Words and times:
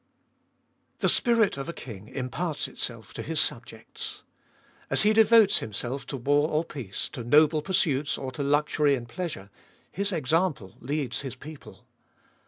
1. 0.97 0.97
The 1.01 1.09
spirit 1.09 1.57
of 1.57 1.69
a 1.69 1.73
king 1.73 2.07
imparts 2.07 2.67
itself 2.67 3.13
to 3.13 3.21
his 3.21 3.39
subjects. 3.39 4.23
As 4.89 5.03
he 5.03 5.13
devotes 5.13 5.59
himself 5.59 6.07
to 6.07 6.17
war 6.17 6.49
or 6.49 6.63
peace, 6.65 7.07
to 7.09 7.23
noble 7.23 7.61
pursuits 7.61 8.17
or 8.17 8.31
to 8.31 8.41
luxury 8.41 8.95
and 8.95 9.07
pleasure, 9.07 9.51
his 9.91 10.11
example 10.11 10.73
leads 10.79 11.21
his 11.21 11.35
people. 11.35 11.85